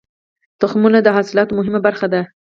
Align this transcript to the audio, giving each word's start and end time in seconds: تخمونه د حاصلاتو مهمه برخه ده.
تخمونه 0.61 0.99
د 1.03 1.07
حاصلاتو 1.15 1.57
مهمه 1.59 1.79
برخه 1.87 2.07
ده. 2.13 2.21